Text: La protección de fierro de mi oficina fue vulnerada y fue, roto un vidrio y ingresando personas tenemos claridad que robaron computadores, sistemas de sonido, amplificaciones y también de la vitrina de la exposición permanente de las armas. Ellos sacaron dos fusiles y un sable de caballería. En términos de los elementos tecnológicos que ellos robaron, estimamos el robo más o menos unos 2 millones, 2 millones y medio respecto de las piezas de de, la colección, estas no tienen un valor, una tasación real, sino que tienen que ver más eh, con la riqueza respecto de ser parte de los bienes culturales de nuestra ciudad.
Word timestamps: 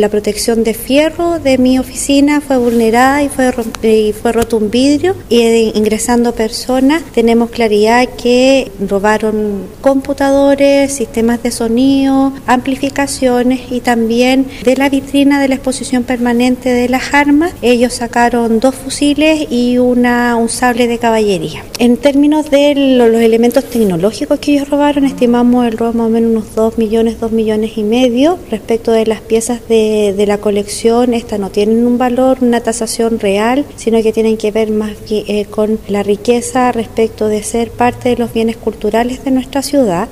La 0.00 0.10
protección 0.10 0.62
de 0.62 0.74
fierro 0.74 1.40
de 1.40 1.58
mi 1.58 1.76
oficina 1.80 2.40
fue 2.40 2.56
vulnerada 2.56 3.24
y 3.24 3.28
fue, 3.28 3.50
roto 4.30 4.56
un 4.58 4.70
vidrio 4.70 5.16
y 5.28 5.76
ingresando 5.76 6.36
personas 6.36 7.02
tenemos 7.12 7.50
claridad 7.50 8.08
que 8.10 8.70
robaron 8.88 9.64
computadores, 9.80 10.92
sistemas 10.92 11.42
de 11.42 11.50
sonido, 11.50 12.32
amplificaciones 12.46 13.72
y 13.72 13.80
también 13.80 14.46
de 14.62 14.76
la 14.76 14.88
vitrina 14.88 15.40
de 15.40 15.48
la 15.48 15.56
exposición 15.56 16.04
permanente 16.04 16.68
de 16.68 16.88
las 16.88 17.12
armas. 17.12 17.52
Ellos 17.60 17.94
sacaron 17.94 18.60
dos 18.60 18.76
fusiles 18.76 19.48
y 19.50 19.78
un 19.78 20.06
sable 20.48 20.86
de 20.86 20.98
caballería. 20.98 21.64
En 21.80 21.96
términos 21.96 22.52
de 22.52 22.76
los 22.76 23.20
elementos 23.20 23.64
tecnológicos 23.64 24.38
que 24.38 24.52
ellos 24.52 24.70
robaron, 24.70 25.06
estimamos 25.06 25.66
el 25.66 25.76
robo 25.76 25.94
más 25.94 26.06
o 26.06 26.10
menos 26.10 26.30
unos 26.30 26.54
2 26.54 26.78
millones, 26.78 27.18
2 27.18 27.32
millones 27.32 27.72
y 27.76 27.82
medio 27.82 28.38
respecto 28.48 28.92
de 28.92 29.04
las 29.04 29.22
piezas 29.22 29.66
de 29.68 29.87
de, 29.88 30.26
la 30.26 30.38
colección, 30.38 31.14
estas 31.14 31.40
no 31.40 31.50
tienen 31.50 31.84
un 31.86 31.98
valor, 31.98 32.38
una 32.40 32.60
tasación 32.60 33.18
real, 33.18 33.64
sino 33.74 34.00
que 34.02 34.12
tienen 34.12 34.36
que 34.36 34.52
ver 34.52 34.70
más 34.70 34.92
eh, 35.10 35.46
con 35.46 35.80
la 35.88 36.04
riqueza 36.04 36.70
respecto 36.70 37.26
de 37.26 37.42
ser 37.42 37.70
parte 37.70 38.10
de 38.10 38.16
los 38.16 38.32
bienes 38.32 38.56
culturales 38.56 39.24
de 39.24 39.32
nuestra 39.32 39.62
ciudad. 39.62 40.06